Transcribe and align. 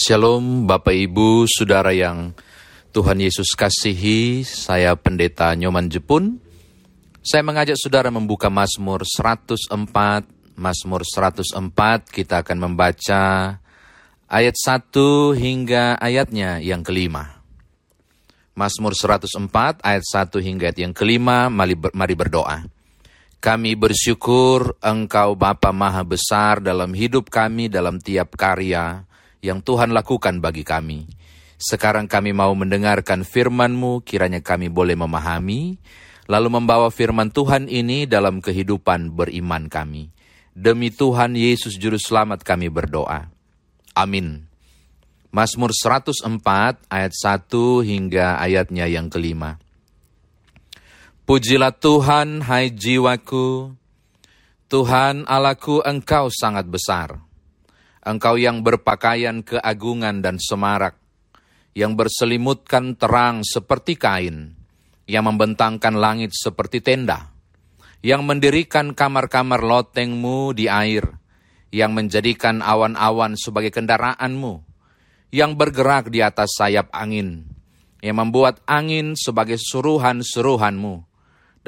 Shalom 0.00 0.64
Bapak 0.64 0.96
Ibu, 0.96 1.44
Saudara 1.44 1.92
yang 1.92 2.32
Tuhan 2.88 3.20
Yesus 3.20 3.52
kasihi, 3.52 4.48
saya 4.48 4.96
Pendeta 4.96 5.52
Nyoman 5.52 5.92
Jepun. 5.92 6.40
Saya 7.20 7.44
mengajak 7.44 7.76
Saudara 7.76 8.08
membuka 8.08 8.48
Mazmur 8.48 9.04
104, 9.04 9.76
Mazmur 10.56 11.04
104 11.04 12.08
kita 12.08 12.40
akan 12.40 12.58
membaca 12.64 13.60
ayat 14.24 14.56
1 14.56 15.36
hingga 15.36 16.00
ayatnya 16.00 16.64
yang 16.64 16.80
kelima. 16.80 17.44
Mazmur 18.56 18.96
104 18.96 19.84
ayat 19.84 20.04
1 20.08 20.40
hingga 20.40 20.72
ayat 20.72 20.80
yang 20.80 20.96
kelima, 20.96 21.52
mari, 21.52 21.76
berdoa. 22.16 22.64
Kami 23.36 23.76
bersyukur 23.76 24.80
Engkau 24.80 25.36
Bapa 25.36 25.76
Maha 25.76 26.08
Besar 26.08 26.64
dalam 26.64 26.96
hidup 26.96 27.28
kami, 27.28 27.68
dalam 27.68 28.00
tiap 28.00 28.32
karya, 28.40 29.04
yang 29.40 29.64
Tuhan 29.64 29.92
lakukan 29.92 30.38
bagi 30.40 30.64
kami. 30.64 31.08
Sekarang 31.60 32.08
kami 32.08 32.32
mau 32.32 32.52
mendengarkan 32.56 33.20
firman-Mu, 33.20 34.00
kiranya 34.00 34.40
kami 34.40 34.72
boleh 34.72 34.96
memahami, 34.96 35.76
lalu 36.24 36.48
membawa 36.48 36.88
firman 36.88 37.28
Tuhan 37.28 37.68
ini 37.68 38.08
dalam 38.08 38.40
kehidupan 38.40 39.12
beriman 39.12 39.68
kami. 39.68 40.08
Demi 40.56 40.88
Tuhan 40.88 41.36
Yesus 41.36 41.76
Juru 41.76 42.00
Selamat 42.00 42.40
kami 42.40 42.72
berdoa. 42.72 43.28
Amin. 43.92 44.48
Mazmur 45.30 45.70
104 45.76 46.90
ayat 46.90 47.12
1 47.12 47.52
hingga 47.84 48.40
ayatnya 48.40 48.88
yang 48.88 49.12
kelima. 49.12 49.60
Pujilah 51.28 51.76
Tuhan, 51.76 52.42
hai 52.48 52.72
jiwaku. 52.72 53.76
Tuhan 54.66 55.28
Allahku, 55.30 55.84
Engkau 55.86 56.32
sangat 56.34 56.66
besar 56.66 57.29
Engkau 58.00 58.40
yang 58.40 58.64
berpakaian 58.64 59.44
keagungan 59.44 60.24
dan 60.24 60.40
semarak, 60.40 60.96
yang 61.76 62.00
berselimutkan 62.00 62.96
terang 62.96 63.44
seperti 63.44 64.00
kain, 64.00 64.56
yang 65.04 65.28
membentangkan 65.28 66.00
langit 66.00 66.32
seperti 66.32 66.80
tenda, 66.80 67.28
yang 68.00 68.24
mendirikan 68.24 68.96
kamar-kamar 68.96 69.60
lotengmu 69.60 70.56
di 70.56 70.64
air, 70.64 71.12
yang 71.68 71.92
menjadikan 71.92 72.64
awan-awan 72.64 73.36
sebagai 73.36 73.68
kendaraanmu, 73.68 74.64
yang 75.28 75.60
bergerak 75.60 76.08
di 76.08 76.24
atas 76.24 76.56
sayap 76.56 76.88
angin, 76.96 77.52
yang 78.00 78.16
membuat 78.16 78.64
angin 78.64 79.12
sebagai 79.12 79.60
suruhan-suruhanmu, 79.60 81.04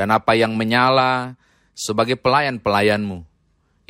dan 0.00 0.08
apa 0.08 0.32
yang 0.32 0.56
menyala 0.56 1.36
sebagai 1.76 2.16
pelayan-pelayanmu 2.16 3.31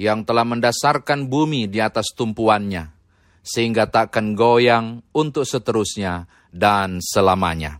yang 0.02 0.26
telah 0.26 0.42
mendasarkan 0.42 1.30
bumi 1.30 1.70
di 1.70 1.78
atas 1.78 2.10
tumpuannya, 2.18 2.90
sehingga 3.46 3.86
takkan 3.86 4.34
goyang 4.34 5.06
untuk 5.14 5.46
seterusnya 5.46 6.26
dan 6.50 6.98
selamanya. 6.98 7.78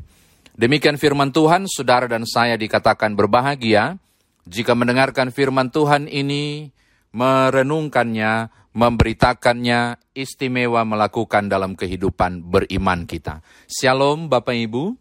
Demikian 0.55 1.03
firman 1.03 1.34
Tuhan, 1.34 1.67
saudara 1.67 2.06
dan 2.06 2.23
saya 2.23 2.55
dikatakan 2.55 3.19
berbahagia 3.19 3.98
jika 4.47 4.79
mendengarkan 4.79 5.34
firman 5.34 5.75
Tuhan 5.75 6.06
ini, 6.06 6.70
merenungkannya, 7.11 8.51
memberitakannya, 8.70 9.98
istimewa 10.14 10.83
melakukan 10.86 11.51
dalam 11.51 11.75
kehidupan 11.75 12.47
beriman 12.47 13.07
kita. 13.07 13.42
Shalom 13.67 14.31
Bapak 14.31 14.55
Ibu, 14.55 14.95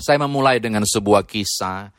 saya 0.00 0.20
memulai 0.20 0.60
dengan 0.60 0.84
sebuah 0.84 1.24
kisah. 1.28 1.92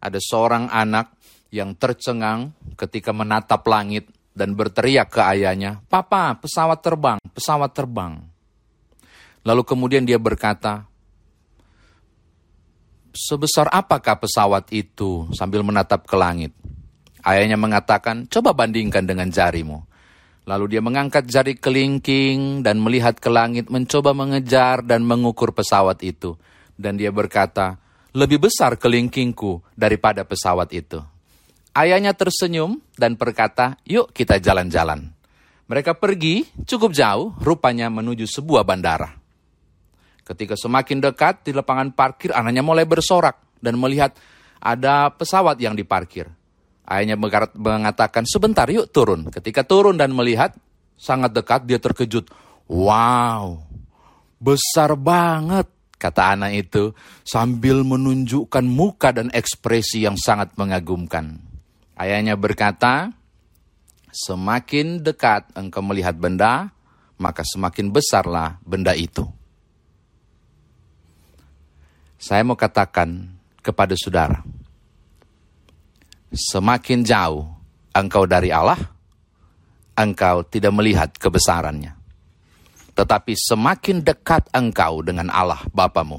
Ada 0.00 0.16
seorang 0.16 0.72
anak 0.72 1.19
yang 1.50 1.74
tercengang 1.74 2.54
ketika 2.78 3.10
menatap 3.10 3.66
langit 3.66 4.06
dan 4.30 4.54
berteriak 4.54 5.10
ke 5.10 5.20
ayahnya, 5.20 5.82
"Papa, 5.90 6.38
pesawat 6.38 6.78
terbang, 6.80 7.18
pesawat 7.34 7.74
terbang." 7.74 8.22
Lalu 9.42 9.62
kemudian 9.66 10.06
dia 10.06 10.16
berkata, 10.16 10.86
"Sebesar 13.10 13.66
apakah 13.74 14.22
pesawat 14.22 14.70
itu?" 14.70 15.26
sambil 15.34 15.66
menatap 15.66 16.06
ke 16.06 16.14
langit. 16.14 16.54
Ayahnya 17.26 17.58
mengatakan, 17.58 18.30
"Coba 18.30 18.54
bandingkan 18.54 19.04
dengan 19.04 19.28
jarimu." 19.28 19.84
Lalu 20.48 20.78
dia 20.78 20.82
mengangkat 20.82 21.28
jari 21.28 21.54
kelingking 21.54 22.64
dan 22.64 22.80
melihat 22.80 23.20
ke 23.20 23.28
langit, 23.28 23.68
mencoba 23.68 24.16
mengejar 24.16 24.80
dan 24.82 25.04
mengukur 25.04 25.52
pesawat 25.52 26.00
itu. 26.00 26.34
Dan 26.80 26.96
dia 26.96 27.12
berkata, 27.12 27.76
"Lebih 28.16 28.48
besar 28.48 28.80
kelingkingku 28.80 29.60
daripada 29.76 30.24
pesawat 30.24 30.72
itu." 30.72 31.04
Ayahnya 31.70 32.18
tersenyum 32.18 32.82
dan 32.98 33.14
berkata, 33.14 33.78
yuk 33.86 34.10
kita 34.10 34.42
jalan-jalan. 34.42 35.14
Mereka 35.70 35.94
pergi 36.02 36.42
cukup 36.66 36.90
jauh, 36.90 37.30
rupanya 37.38 37.86
menuju 37.86 38.26
sebuah 38.26 38.66
bandara. 38.66 39.14
Ketika 40.26 40.58
semakin 40.58 40.98
dekat 40.98 41.46
di 41.46 41.54
lapangan 41.54 41.94
parkir, 41.94 42.34
anaknya 42.34 42.66
mulai 42.66 42.86
bersorak 42.86 43.58
dan 43.62 43.78
melihat 43.78 44.18
ada 44.58 45.14
pesawat 45.14 45.62
yang 45.62 45.78
diparkir. 45.78 46.26
Ayahnya 46.90 47.14
mengatakan, 47.54 48.26
sebentar 48.26 48.66
yuk 48.66 48.90
turun. 48.90 49.30
Ketika 49.30 49.62
turun 49.62 49.94
dan 49.94 50.10
melihat, 50.10 50.58
sangat 50.98 51.30
dekat 51.30 51.70
dia 51.70 51.78
terkejut. 51.78 52.26
Wow, 52.66 53.62
besar 54.42 54.98
banget, 54.98 55.70
kata 55.98 56.34
anak 56.34 56.66
itu 56.66 56.94
sambil 57.22 57.86
menunjukkan 57.86 58.66
muka 58.66 59.14
dan 59.14 59.30
ekspresi 59.30 60.02
yang 60.02 60.18
sangat 60.18 60.54
mengagumkan. 60.58 61.49
Ayahnya 62.00 62.32
berkata, 62.32 63.12
semakin 64.08 65.04
dekat 65.04 65.52
engkau 65.52 65.84
melihat 65.84 66.16
benda, 66.16 66.72
maka 67.20 67.44
semakin 67.44 67.92
besarlah 67.92 68.56
benda 68.64 68.96
itu. 68.96 69.28
Saya 72.16 72.40
mau 72.40 72.56
katakan 72.56 73.36
kepada 73.60 73.92
saudara, 74.00 74.40
semakin 76.32 77.04
jauh 77.04 77.44
engkau 77.92 78.24
dari 78.24 78.48
Allah, 78.48 78.80
engkau 79.92 80.40
tidak 80.48 80.72
melihat 80.72 81.12
kebesarannya. 81.12 82.00
Tetapi 82.96 83.36
semakin 83.36 84.00
dekat 84.00 84.48
engkau 84.56 85.04
dengan 85.04 85.28
Allah 85.28 85.60
Bapamu, 85.68 86.16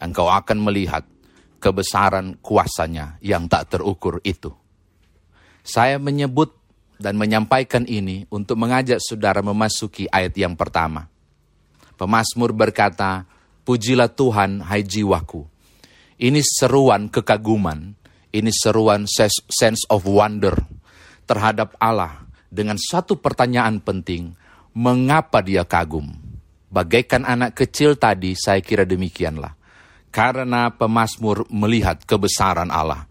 engkau 0.00 0.32
akan 0.32 0.64
melihat 0.64 1.04
kebesaran 1.60 2.40
kuasanya 2.40 3.20
yang 3.20 3.52
tak 3.52 3.76
terukur 3.76 4.24
itu. 4.24 4.67
Saya 5.68 6.00
menyebut 6.00 6.56
dan 6.96 7.20
menyampaikan 7.20 7.84
ini 7.84 8.24
untuk 8.32 8.56
mengajak 8.56 9.04
saudara 9.04 9.44
memasuki 9.44 10.08
ayat 10.08 10.32
yang 10.32 10.56
pertama. 10.56 11.12
Pemasmur 12.00 12.56
berkata, 12.56 13.28
Pujilah 13.68 14.08
Tuhan, 14.08 14.64
hai 14.64 14.80
jiwaku. 14.80 15.44
Ini 16.16 16.40
seruan 16.40 17.12
kekaguman, 17.12 17.92
ini 18.32 18.48
seruan 18.48 19.04
sense 19.04 19.84
of 19.92 20.08
wonder 20.08 20.56
terhadap 21.28 21.76
Allah 21.76 22.24
dengan 22.48 22.80
satu 22.80 23.20
pertanyaan 23.20 23.84
penting, 23.84 24.32
mengapa 24.72 25.44
dia 25.44 25.68
kagum? 25.68 26.16
Bagaikan 26.72 27.28
anak 27.28 27.52
kecil 27.52 28.00
tadi, 28.00 28.32
saya 28.32 28.64
kira 28.64 28.88
demikianlah. 28.88 29.52
Karena 30.08 30.72
pemasmur 30.72 31.44
melihat 31.52 32.00
kebesaran 32.08 32.72
Allah. 32.72 33.04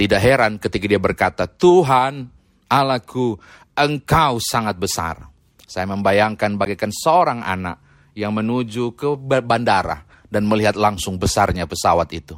Tidak 0.00 0.16
heran 0.16 0.56
ketika 0.56 0.88
dia 0.88 0.96
berkata, 0.96 1.44
Tuhan 1.44 2.32
Allahku, 2.72 3.36
engkau 3.76 4.40
sangat 4.40 4.80
besar. 4.80 5.28
Saya 5.68 5.84
membayangkan 5.92 6.56
bagaikan 6.56 6.88
seorang 6.88 7.44
anak 7.44 7.76
yang 8.16 8.32
menuju 8.32 8.96
ke 8.96 9.12
bandara 9.44 10.08
dan 10.32 10.48
melihat 10.48 10.80
langsung 10.80 11.20
besarnya 11.20 11.68
pesawat 11.68 12.08
itu. 12.16 12.32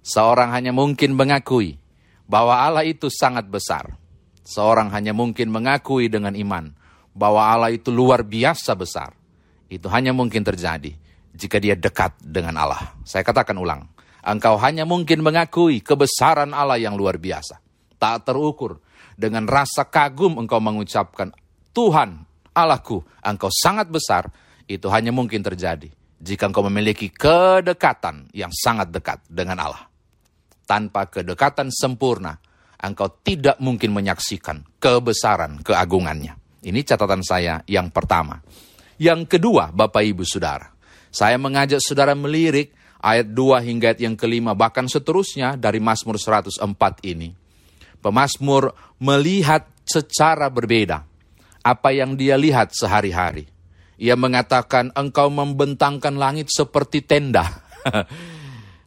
Seorang 0.00 0.56
hanya 0.56 0.72
mungkin 0.72 1.12
mengakui 1.12 1.76
bahwa 2.24 2.64
Allah 2.64 2.88
itu 2.88 3.12
sangat 3.12 3.44
besar. 3.52 3.92
Seorang 4.40 4.88
hanya 4.96 5.12
mungkin 5.12 5.52
mengakui 5.52 6.08
dengan 6.08 6.32
iman 6.32 6.72
bahwa 7.12 7.52
Allah 7.52 7.68
itu 7.68 7.92
luar 7.92 8.24
biasa 8.24 8.72
besar. 8.72 9.12
Itu 9.68 9.92
hanya 9.92 10.16
mungkin 10.16 10.40
terjadi 10.40 10.94
jika 11.36 11.60
dia 11.60 11.76
dekat 11.76 12.16
dengan 12.24 12.56
Allah. 12.56 12.96
Saya 13.04 13.20
katakan 13.26 13.60
ulang, 13.60 13.84
engkau 14.26 14.58
hanya 14.58 14.82
mungkin 14.82 15.22
mengakui 15.22 15.78
kebesaran 15.78 16.50
Allah 16.50 16.82
yang 16.82 16.98
luar 16.98 17.16
biasa. 17.22 17.62
Tak 17.96 18.26
terukur. 18.26 18.82
Dengan 19.16 19.48
rasa 19.48 19.88
kagum 19.88 20.36
engkau 20.36 20.60
mengucapkan, 20.60 21.32
Tuhan 21.72 22.26
Allahku, 22.52 23.00
engkau 23.24 23.48
sangat 23.48 23.88
besar. 23.88 24.28
Itu 24.66 24.90
hanya 24.90 25.14
mungkin 25.14 25.46
terjadi 25.46 25.88
jika 26.18 26.48
engkau 26.48 26.66
memiliki 26.66 27.12
kedekatan 27.12 28.32
yang 28.34 28.50
sangat 28.50 28.90
dekat 28.90 29.22
dengan 29.28 29.62
Allah. 29.62 29.86
Tanpa 30.66 31.06
kedekatan 31.06 31.70
sempurna, 31.70 32.34
engkau 32.82 33.06
tidak 33.22 33.60
mungkin 33.62 33.94
menyaksikan 33.94 34.66
kebesaran 34.82 35.62
keagungannya. 35.62 36.34
Ini 36.66 36.80
catatan 36.82 37.22
saya 37.22 37.62
yang 37.70 37.94
pertama. 37.94 38.42
Yang 38.98 39.38
kedua, 39.38 39.70
Bapak 39.70 40.02
Ibu 40.02 40.26
Saudara, 40.26 40.66
saya 41.12 41.38
mengajak 41.38 41.78
saudara 41.78 42.16
melirik 42.16 42.74
ayat 43.06 43.30
2 43.30 43.62
hingga 43.62 43.94
ayat 43.94 44.02
yang 44.02 44.18
kelima, 44.18 44.50
bahkan 44.58 44.90
seterusnya 44.90 45.54
dari 45.54 45.78
Mazmur 45.78 46.18
104 46.18 46.58
ini. 47.06 47.30
Pemasmur 48.02 48.74
melihat 48.98 49.70
secara 49.86 50.50
berbeda 50.50 51.06
apa 51.62 51.88
yang 51.94 52.18
dia 52.18 52.34
lihat 52.34 52.74
sehari-hari. 52.74 53.46
Ia 53.96 54.18
mengatakan, 54.18 54.92
engkau 54.92 55.30
membentangkan 55.30 56.14
langit 56.18 56.52
seperti 56.52 57.00
tenda. 57.00 57.62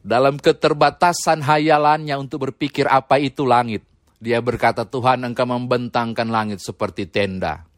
Dalam 0.05 0.37
keterbatasan 0.37 1.41
hayalannya 1.43 2.13
untuk 2.19 2.51
berpikir 2.51 2.85
apa 2.85 3.17
itu 3.17 3.43
langit. 3.43 3.83
Dia 4.21 4.43
berkata, 4.43 4.85
Tuhan 4.85 5.23
engkau 5.25 5.47
membentangkan 5.49 6.27
langit 6.29 6.61
seperti 6.61 7.09
tenda. 7.09 7.68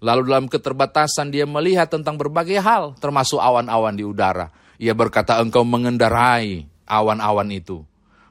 Lalu 0.00 0.20
dalam 0.32 0.46
keterbatasan 0.48 1.28
dia 1.28 1.44
melihat 1.44 1.92
tentang 1.92 2.16
berbagai 2.16 2.56
hal, 2.60 2.96
termasuk 2.96 3.36
awan-awan 3.36 3.92
di 3.92 4.04
udara. 4.04 4.48
Ia 4.80 4.96
berkata, 4.96 5.36
engkau 5.36 5.60
mengendarai 5.60 6.64
awan-awan 6.88 7.52
itu. 7.52 7.84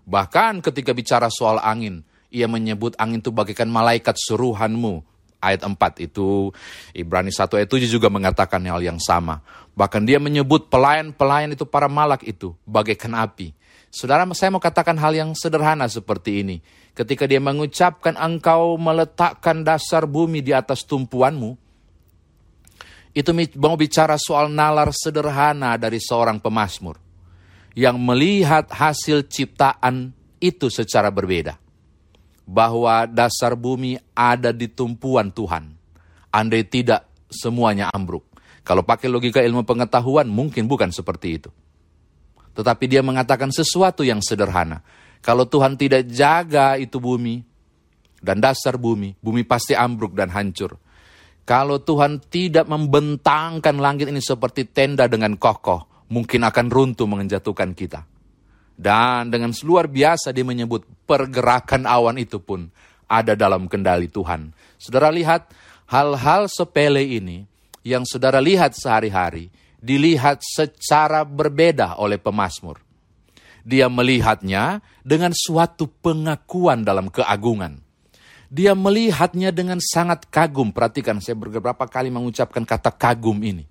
Bahkan 0.09 0.65
ketika 0.65 0.97
bicara 0.97 1.29
soal 1.29 1.61
angin, 1.61 2.01
ia 2.33 2.49
menyebut 2.49 2.97
angin 2.97 3.21
itu 3.21 3.29
bagaikan 3.29 3.69
malaikat 3.69 4.17
suruhanmu 4.17 5.05
ayat 5.39 5.63
4 5.63 5.77
itu 6.03 6.51
Ibrani 6.91 7.31
1 7.31 7.47
ayat 7.47 7.69
7 7.69 7.87
juga 7.87 8.11
mengatakan 8.11 8.59
hal 8.67 8.83
yang 8.83 8.99
sama. 8.99 9.41
Bahkan 9.73 10.03
dia 10.03 10.19
menyebut 10.19 10.67
pelayan-pelayan 10.67 11.55
itu 11.55 11.63
para 11.63 11.87
malak 11.87 12.25
itu 12.27 12.53
bagaikan 12.67 13.15
api. 13.15 13.55
Saudara, 13.89 14.21
saya 14.37 14.53
mau 14.53 14.61
katakan 14.61 14.93
hal 15.01 15.17
yang 15.17 15.33
sederhana 15.33 15.89
seperti 15.89 16.45
ini. 16.45 16.57
Ketika 16.93 17.25
dia 17.25 17.41
mengucapkan 17.41 18.13
engkau 18.13 18.77
meletakkan 18.77 19.65
dasar 19.65 20.05
bumi 20.05 20.45
di 20.45 20.53
atas 20.53 20.85
tumpuanmu, 20.85 21.57
itu 23.17 23.33
mau 23.57 23.73
bicara 23.73 24.13
soal 24.21 24.53
nalar 24.53 24.93
sederhana 24.93 25.73
dari 25.81 25.97
seorang 25.97 26.37
pemazmur 26.37 27.01
yang 27.73 27.97
melihat 27.97 28.69
hasil 28.69 29.25
ciptaan 29.25 30.13
itu 30.37 30.69
secara 30.69 31.09
berbeda 31.09 31.57
bahwa 32.45 33.09
dasar 33.09 33.53
bumi 33.57 33.97
ada 34.13 34.53
di 34.53 34.69
tumpuan 34.69 35.33
Tuhan. 35.33 35.73
Andai 36.29 36.61
tidak, 36.65 37.09
semuanya 37.29 37.89
ambruk. 37.89 38.25
Kalau 38.61 38.85
pakai 38.85 39.09
logika 39.09 39.41
ilmu 39.41 39.65
pengetahuan, 39.65 40.29
mungkin 40.29 40.69
bukan 40.69 40.93
seperti 40.93 41.41
itu. 41.41 41.49
Tetapi 42.59 42.91
dia 42.91 42.99
mengatakan 42.99 43.55
sesuatu 43.55 44.03
yang 44.03 44.19
sederhana. 44.19 44.83
Kalau 45.23 45.47
Tuhan 45.47 45.79
tidak 45.79 46.11
jaga 46.11 46.75
itu 46.75 46.99
bumi 46.99 47.39
dan 48.19 48.43
dasar 48.43 48.75
bumi, 48.75 49.15
bumi 49.23 49.47
pasti 49.47 49.71
ambruk 49.71 50.11
dan 50.11 50.27
hancur. 50.27 50.75
Kalau 51.47 51.79
Tuhan 51.79 52.19
tidak 52.27 52.67
membentangkan 52.67 53.79
langit 53.79 54.11
ini 54.11 54.19
seperti 54.19 54.67
tenda 54.67 55.07
dengan 55.07 55.39
kokoh, 55.39 56.03
mungkin 56.11 56.43
akan 56.43 56.67
runtuh 56.67 57.07
menjatuhkan 57.07 57.71
kita. 57.71 58.03
Dan 58.75 59.31
dengan 59.31 59.55
luar 59.63 59.87
biasa 59.87 60.35
dia 60.35 60.43
menyebut 60.43 60.83
pergerakan 61.07 61.87
awan 61.87 62.19
itu 62.19 62.43
pun 62.43 62.67
ada 63.07 63.39
dalam 63.39 63.71
kendali 63.71 64.11
Tuhan. 64.11 64.51
Saudara 64.75 65.15
lihat 65.15 65.47
hal-hal 65.87 66.51
sepele 66.51 67.07
ini 67.07 67.47
yang 67.87 68.03
saudara 68.03 68.43
lihat 68.43 68.75
sehari-hari 68.75 69.47
dilihat 69.79 70.43
secara 70.43 71.23
berbeda 71.23 71.99
oleh 71.99 72.19
pemazmur. 72.19 72.79
Dia 73.63 73.91
melihatnya 73.91 74.79
dengan 75.03 75.35
suatu 75.35 75.87
pengakuan 75.87 76.83
dalam 76.83 77.11
keagungan. 77.11 77.79
Dia 78.49 78.73
melihatnya 78.73 79.53
dengan 79.53 79.77
sangat 79.77 80.25
kagum. 80.31 80.73
Perhatikan 80.73 81.21
saya 81.21 81.37
beberapa 81.37 81.85
kali 81.85 82.09
mengucapkan 82.09 82.65
kata 82.65 82.89
kagum 82.89 83.37
ini. 83.45 83.67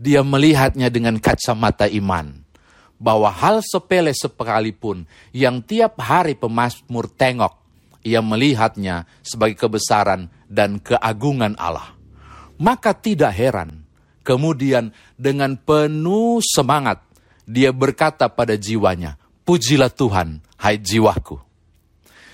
Dia 0.00 0.20
melihatnya 0.20 0.92
dengan 0.92 1.16
kacamata 1.20 1.88
iman 1.88 2.44
bahwa 3.00 3.32
hal 3.32 3.64
sepele 3.64 4.12
sekalipun 4.12 5.08
yang 5.32 5.64
tiap 5.64 5.96
hari 5.96 6.36
pemazmur 6.36 7.08
tengok, 7.08 7.56
ia 8.04 8.20
melihatnya 8.20 9.08
sebagai 9.24 9.56
kebesaran 9.56 10.28
dan 10.48 10.76
keagungan 10.80 11.56
Allah. 11.56 11.96
Maka 12.60 12.92
tidak 12.92 13.32
heran, 13.32 13.79
kemudian 14.30 14.94
dengan 15.18 15.58
penuh 15.58 16.38
semangat, 16.38 17.02
dia 17.42 17.74
berkata 17.74 18.30
pada 18.30 18.54
jiwanya, 18.54 19.18
Pujilah 19.42 19.90
Tuhan, 19.90 20.38
hai 20.62 20.78
jiwaku. 20.78 21.42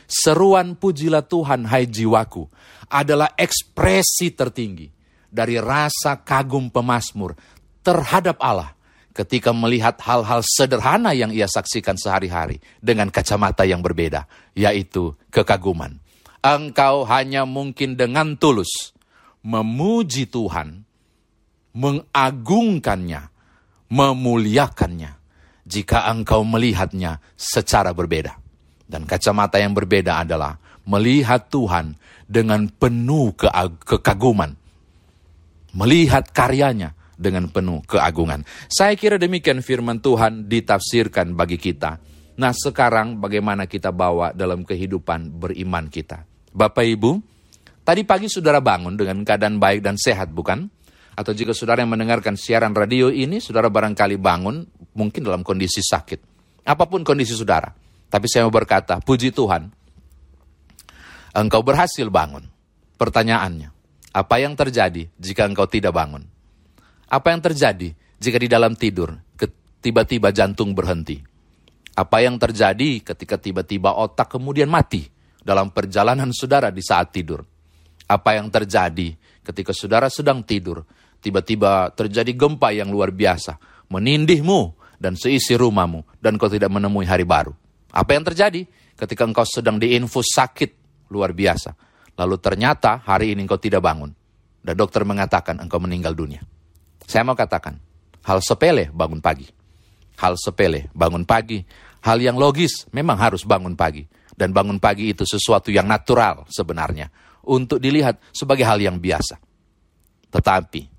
Seruan 0.05 0.77
pujilah 0.77 1.25
Tuhan, 1.25 1.65
hai 1.65 1.89
jiwaku, 1.89 2.45
adalah 2.93 3.33
ekspresi 3.41 4.37
tertinggi 4.37 4.93
dari 5.33 5.57
rasa 5.57 6.21
kagum 6.21 6.69
pemazmur 6.69 7.33
terhadap 7.81 8.37
Allah 8.45 8.77
ketika 9.17 9.57
melihat 9.57 9.97
hal-hal 10.05 10.45
sederhana 10.45 11.17
yang 11.17 11.33
ia 11.33 11.49
saksikan 11.49 11.97
sehari-hari 11.97 12.61
dengan 12.85 13.09
kacamata 13.09 13.65
yang 13.65 13.81
berbeda, 13.81 14.29
yaitu 14.53 15.17
kekaguman. 15.33 15.97
Engkau 16.45 17.09
hanya 17.09 17.49
mungkin 17.49 17.97
dengan 17.97 18.37
tulus 18.37 18.95
memuji 19.47 20.27
Tuhan, 20.27 20.86
mengagungkannya, 21.77 23.29
memuliakannya, 23.93 25.13
jika 25.69 26.09
engkau 26.09 26.41
melihatnya 26.41 27.21
secara 27.37 27.93
berbeda. 27.93 28.41
Dan 28.89 29.05
kacamata 29.05 29.61
yang 29.61 29.77
berbeda 29.77 30.25
adalah 30.25 30.57
melihat 30.89 31.53
Tuhan 31.53 31.99
dengan 32.25 32.65
penuh 32.71 33.37
kekaguman, 33.85 34.57
melihat 35.77 36.33
karyanya, 36.33 36.97
dengan 37.17 37.49
penuh 37.49 37.81
keagungan. 37.89 38.45
Saya 38.69 38.93
kira 38.95 39.17
demikian 39.17 39.65
firman 39.65 39.99
Tuhan 40.05 40.47
ditafsirkan 40.47 41.33
bagi 41.33 41.57
kita. 41.57 41.99
Nah 42.37 42.53
sekarang 42.53 43.17
bagaimana 43.17 43.65
kita 43.65 43.89
bawa 43.89 44.37
dalam 44.37 44.63
kehidupan 44.63 45.33
beriman 45.33 45.89
kita. 45.89 46.29
Bapak 46.53 46.85
Ibu, 46.85 47.17
tadi 47.81 48.05
pagi 48.05 48.29
saudara 48.29 48.61
bangun 48.61 49.01
dengan 49.01 49.25
keadaan 49.25 49.57
baik 49.57 49.81
dan 49.81 49.97
sehat 49.97 50.29
bukan? 50.29 50.69
Atau 51.17 51.33
jika 51.33 51.57
saudara 51.57 51.81
yang 51.81 51.97
mendengarkan 51.97 52.37
siaran 52.37 52.77
radio 52.77 53.09
ini, 53.09 53.41
saudara 53.41 53.73
barangkali 53.73 54.21
bangun 54.21 54.69
mungkin 54.93 55.25
dalam 55.25 55.41
kondisi 55.41 55.81
sakit. 55.81 56.21
Apa 56.69 56.85
pun 56.85 57.01
kondisi 57.01 57.33
saudara. 57.33 57.73
Tapi 58.13 58.27
saya 58.29 58.45
mau 58.45 58.53
berkata, 58.53 59.01
puji 59.01 59.33
Tuhan, 59.33 59.73
engkau 61.33 61.65
berhasil 61.65 62.05
bangun. 62.13 62.45
Pertanyaannya, 63.01 63.73
apa 64.13 64.37
yang 64.41 64.57
terjadi 64.57 65.09
jika 65.17 65.49
engkau 65.49 65.65
tidak 65.65 65.97
bangun? 65.97 66.25
Apa 67.09 67.33
yang 67.33 67.41
terjadi 67.41 67.97
jika 68.21 68.37
di 68.37 68.49
dalam 68.49 68.77
tidur 68.77 69.13
tiba-tiba 69.85 70.33
jantung 70.33 70.73
berhenti? 70.73 71.21
Apa 71.97 72.21
yang 72.25 72.37
terjadi 72.37 73.01
ketika 73.01 73.41
tiba-tiba 73.41 73.97
otak 73.97 74.37
kemudian 74.37 74.69
mati 74.69 75.09
dalam 75.41 75.73
perjalanan 75.73 76.29
saudara 76.33 76.69
di 76.69 76.85
saat 76.85 77.13
tidur? 77.13 77.41
Apa 78.05 78.37
yang 78.37 78.53
terjadi 78.53 79.17
ketika 79.45 79.77
saudara 79.77 80.11
sedang 80.11 80.41
tidur, 80.43 80.83
tiba-tiba 81.21 81.93
terjadi 81.93 82.33
gempa 82.33 82.73
yang 82.73 82.89
luar 82.93 83.13
biasa, 83.13 83.59
menindihmu 83.93 84.75
dan 84.97 85.15
seisi 85.15 85.55
rumahmu, 85.55 86.05
dan 86.21 86.41
kau 86.41 86.49
tidak 86.49 86.73
menemui 86.73 87.05
hari 87.05 87.25
baru? 87.25 87.53
Apa 87.93 88.17
yang 88.17 88.25
terjadi 88.25 88.65
ketika 88.97 89.23
engkau 89.25 89.45
sedang 89.45 89.77
diinfus 89.81 90.33
sakit 90.33 90.71
luar 91.13 91.37
biasa, 91.37 91.73
lalu 92.17 92.37
ternyata 92.41 93.01
hari 93.05 93.33
ini 93.37 93.45
engkau 93.45 93.61
tidak 93.61 93.85
bangun, 93.85 94.13
dan 94.65 94.75
dokter 94.75 95.05
mengatakan 95.05 95.61
engkau 95.61 95.81
meninggal 95.81 96.13
dunia? 96.17 96.43
Saya 97.07 97.23
mau 97.23 97.39
katakan, 97.39 97.79
hal 98.27 98.43
sepele 98.43 98.91
bangun 98.91 99.23
pagi. 99.23 99.47
Hal 100.19 100.35
sepele 100.35 100.91
bangun 100.91 101.23
pagi. 101.23 101.63
Hal 102.03 102.19
yang 102.19 102.35
logis 102.35 102.91
memang 102.91 103.15
harus 103.15 103.47
bangun 103.47 103.79
pagi. 103.79 104.03
Dan 104.37 104.53
bangun 104.53 104.83
pagi 104.83 105.15
itu 105.15 105.23
sesuatu 105.23 105.71
yang 105.71 105.87
natural 105.87 106.45
sebenarnya. 106.51 107.09
Untuk 107.47 107.79
dilihat 107.79 108.19
sebagai 108.35 108.67
hal 108.67 108.83
yang 108.83 108.99
biasa. 108.99 109.39
Tetapi, 110.35 110.96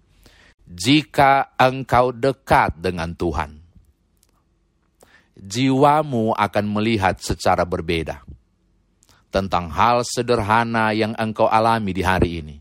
jika 0.67 1.55
engkau 1.55 2.11
dekat 2.11 2.75
dengan 2.75 3.15
Tuhan, 3.15 3.63
jiwamu 5.39 6.35
akan 6.35 6.65
melihat 6.67 7.15
secara 7.23 7.63
berbeda 7.63 8.27
tentang 9.31 9.71
hal 9.71 10.03
sederhana 10.03 10.91
yang 10.91 11.15
engkau 11.15 11.47
alami 11.47 11.95
di 11.95 12.03
hari 12.03 12.43
ini, 12.43 12.55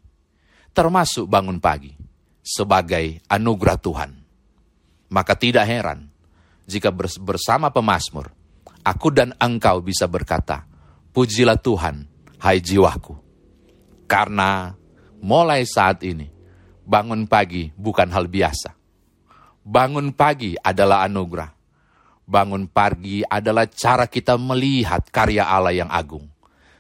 termasuk 0.71 1.27
bangun 1.27 1.59
pagi 1.59 1.91
sebagai 2.47 3.19
anugerah 3.27 3.79
Tuhan. 3.83 4.11
Maka 5.11 5.35
tidak 5.35 5.67
heran 5.67 6.11
jika 6.67 6.91
bersama 7.23 7.71
pemazmur, 7.71 8.31
aku 8.83 9.09
dan 9.11 9.35
engkau 9.39 9.83
bisa 9.83 10.07
berkata, 10.07 10.67
Pujilah 11.15 11.57
Tuhan, 11.57 12.05
hai 12.43 12.61
jiwaku. 12.61 13.17
Karena 14.05 14.75
mulai 15.23 15.65
saat 15.65 16.05
ini, 16.05 16.36
bangun 16.87 17.27
pagi 17.27 17.75
bukan 17.75 18.09
hal 18.15 18.31
biasa. 18.31 18.71
Bangun 19.67 20.15
pagi 20.15 20.55
adalah 20.55 21.03
anugerah. 21.11 21.51
Bangun 22.27 22.71
pagi 22.71 23.27
adalah 23.27 23.67
cara 23.67 24.07
kita 24.07 24.39
melihat 24.39 25.11
karya 25.11 25.51
Allah 25.51 25.75
yang 25.75 25.91
agung. 25.91 26.31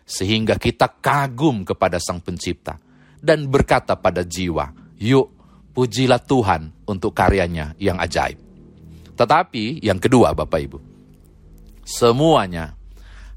Sehingga 0.06 0.54
kita 0.54 1.02
kagum 1.02 1.66
kepada 1.66 1.98
Sang 1.98 2.22
Pencipta. 2.22 2.78
Dan 3.18 3.50
berkata 3.50 3.98
pada 3.98 4.22
jiwa, 4.22 4.70
yuk 5.02 5.34
pujilah 5.74 6.22
Tuhan 6.22 6.86
untuk 6.86 7.10
karyanya 7.10 7.74
yang 7.82 7.98
ajaib. 7.98 8.38
Tetapi 9.18 9.82
yang 9.82 9.98
kedua 9.98 10.30
Bapak 10.30 10.60
Ibu, 10.62 10.78
semuanya 11.82 12.78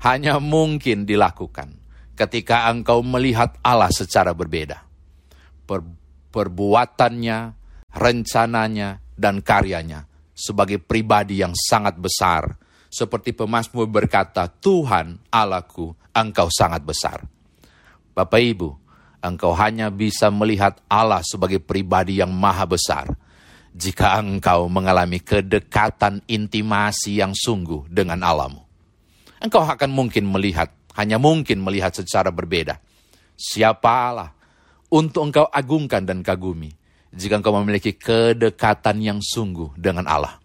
hanya 0.06 0.38
mungkin 0.38 1.10
dilakukan 1.10 1.74
ketika 2.14 2.70
engkau 2.70 3.02
melihat 3.02 3.58
Allah 3.66 3.90
secara 3.90 4.36
berbeda. 4.36 4.84
Per, 6.30 6.48
perbuatannya, 6.50 7.40
rencananya, 7.94 9.02
dan 9.20 9.44
karyanya 9.44 10.08
sebagai 10.40 10.80
pribadi 10.80 11.44
yang 11.44 11.52
sangat 11.52 12.00
besar. 12.00 12.56
Seperti 12.90 13.36
pemazmur 13.36 13.86
berkata, 13.86 14.48
Tuhan 14.50 15.20
Allahku, 15.30 15.94
engkau 16.16 16.50
sangat 16.50 16.82
besar. 16.82 17.22
Bapak 18.16 18.42
Ibu, 18.42 18.70
engkau 19.22 19.54
hanya 19.54 19.94
bisa 19.94 20.32
melihat 20.34 20.80
Allah 20.90 21.22
sebagai 21.22 21.62
pribadi 21.62 22.18
yang 22.18 22.34
maha 22.34 22.66
besar 22.66 23.14
jika 23.76 24.18
engkau 24.18 24.66
mengalami 24.66 25.22
kedekatan 25.22 26.26
intimasi 26.26 27.22
yang 27.22 27.38
sungguh 27.38 27.86
dengan 27.86 28.26
Allahmu. 28.26 28.66
Engkau 29.38 29.62
akan 29.62 29.92
mungkin 29.94 30.26
melihat, 30.26 30.74
hanya 30.98 31.22
mungkin 31.22 31.62
melihat 31.62 31.94
secara 31.94 32.34
berbeda. 32.34 32.82
Siapa 33.38 33.88
Allah 33.88 34.30
untuk 34.90 35.30
engkau 35.30 35.46
agungkan 35.50 36.06
dan 36.06 36.26
kagumi 36.26 36.74
jika 37.14 37.42
engkau 37.42 37.54
memiliki 37.62 37.98
kedekatan 37.98 39.02
yang 39.02 39.20
sungguh 39.22 39.74
dengan 39.78 40.06
Allah. 40.06 40.38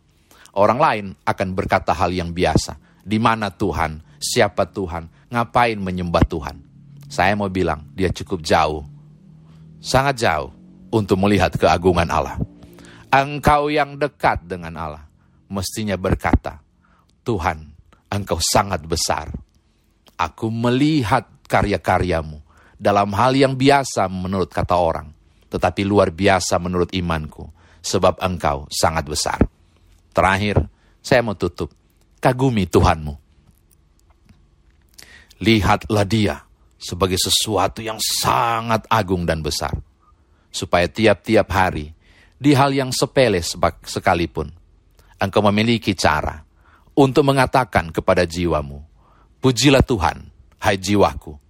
Orang 0.55 0.79
lain 0.79 1.07
akan 1.27 1.49
berkata 1.53 1.93
hal 1.93 2.15
yang 2.15 2.31
biasa. 2.31 2.79
Di 3.05 3.21
mana 3.21 3.53
Tuhan? 3.53 4.01
Siapa 4.17 4.71
Tuhan? 4.71 5.29
Ngapain 5.29 5.77
menyembah 5.77 6.25
Tuhan? 6.25 6.57
Saya 7.11 7.37
mau 7.37 7.51
bilang, 7.53 7.85
dia 7.93 8.09
cukup 8.09 8.41
jauh. 8.41 8.81
Sangat 9.83 10.25
jauh 10.25 10.49
untuk 10.89 11.21
melihat 11.21 11.53
keagungan 11.53 12.09
Allah. 12.09 12.41
Engkau 13.13 13.69
yang 13.69 13.99
dekat 14.01 14.47
dengan 14.49 14.73
Allah 14.79 15.05
mestinya 15.53 15.99
berkata, 15.99 16.63
Tuhan, 17.27 17.75
engkau 18.09 18.39
sangat 18.41 18.83
besar. 18.87 19.29
Aku 20.15 20.49
melihat 20.49 21.27
karya-karyamu 21.51 22.44
dalam 22.85 23.17
hal 23.17 23.33
yang 23.33 23.57
biasa 23.57 24.13
menurut 24.13 24.53
kata 24.53 24.77
orang, 24.77 25.09
tetapi 25.49 25.89
luar 25.89 26.13
biasa 26.13 26.61
menurut 26.61 26.93
imanku, 26.93 27.49
sebab 27.81 28.21
engkau 28.21 28.69
sangat 28.69 29.09
besar. 29.09 29.41
Terakhir, 30.13 30.69
saya 31.01 31.25
mau 31.25 31.33
tutup. 31.33 31.73
Kagumi 32.21 32.69
Tuhanmu. 32.69 33.17
Lihatlah 35.41 36.05
dia 36.05 36.45
sebagai 36.77 37.17
sesuatu 37.17 37.81
yang 37.81 37.97
sangat 38.01 38.85
agung 38.93 39.25
dan 39.25 39.41
besar. 39.41 39.73
Supaya 40.53 40.87
tiap-tiap 40.87 41.49
hari, 41.51 41.91
di 42.37 42.53
hal 42.53 42.71
yang 42.77 42.93
sepele 42.93 43.41
sekalipun, 43.85 44.53
engkau 45.19 45.43
memiliki 45.51 45.97
cara 45.97 46.45
untuk 46.95 47.27
mengatakan 47.27 47.91
kepada 47.91 48.23
jiwamu, 48.29 48.79
Pujilah 49.43 49.85
Tuhan, 49.85 50.25
hai 50.63 50.81
jiwaku, 50.81 51.44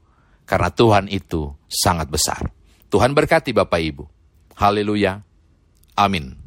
karena 0.45 0.69
Tuhan 0.73 1.09
itu 1.09 1.53
sangat 1.69 2.09
besar. 2.13 2.53
Tuhan 2.93 3.17
berkati 3.17 3.51
Bapak 3.51 3.81
Ibu. 3.81 4.05
Haleluya. 4.55 5.25
Amin. 5.99 6.44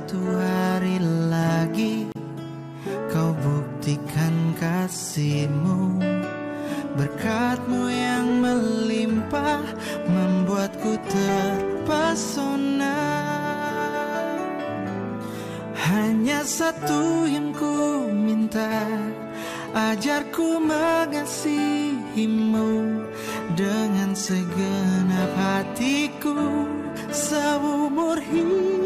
satu 0.00 0.32
hari 0.32 0.96
lagi 1.28 2.08
Kau 3.12 3.36
buktikan 3.36 4.56
kasihmu. 4.56 6.00
Berkatmu 6.96 7.92
yang 7.92 8.40
melimpah 8.40 9.60
Membuatku 10.08 10.96
terpesona. 11.04 12.96
Hanya 15.76 16.48
satu 16.48 17.28
yang 17.28 17.52
ku 17.52 18.08
minta 18.08 18.88
Ajarku 19.76 20.64
mengasihimu. 20.64 22.72
Dengan 23.52 24.16
segenap 24.16 25.28
hatiku 25.36 26.64
Seumur 27.12 28.16
hidup. 28.16 28.79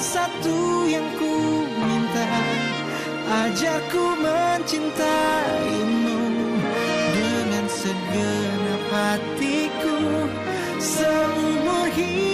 satu 0.00 0.88
yang 0.88 1.04
ku 1.20 1.68
minta. 1.76 2.24
Ajar 3.30 3.78
ku 3.92 4.16
mencintaimu 4.18 6.18
Dengan 7.12 7.68
segenap 7.68 8.82
hatiku. 8.90 10.26
Seumur 10.80 11.92
hidup 11.92 12.29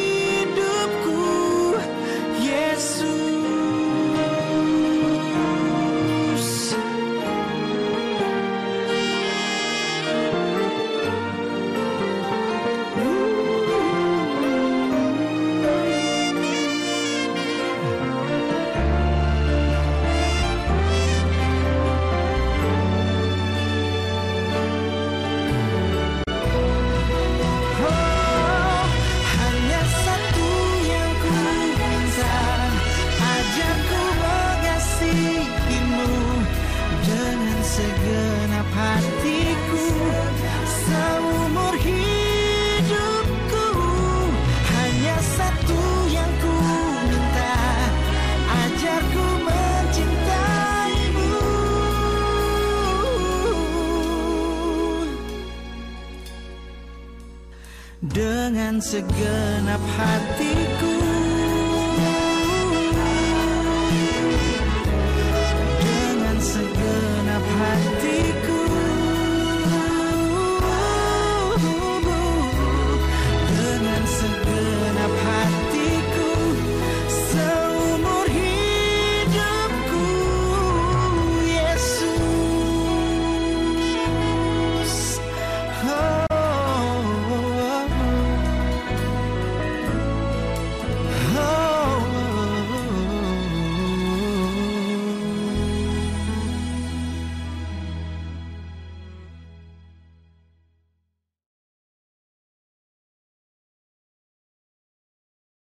dengan 58.57 58.81
segenap 58.81 59.85
hatiku 59.85 61.06